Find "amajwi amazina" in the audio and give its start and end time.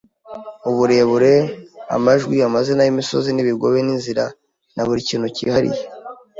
1.95-2.81